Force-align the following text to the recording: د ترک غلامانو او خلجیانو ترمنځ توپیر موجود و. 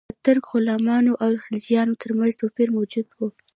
د 0.09 0.13
ترک 0.25 0.43
غلامانو 0.51 1.13
او 1.23 1.31
خلجیانو 1.43 1.99
ترمنځ 2.01 2.31
توپیر 2.41 2.69
موجود 2.77 3.07
و. 3.15 3.19